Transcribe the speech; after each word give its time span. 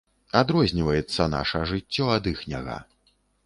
Адрозніваецца 0.39 1.29
наша 1.35 1.63
жыццё 1.75 2.11
ад 2.17 2.23
іхняга. 2.35 2.83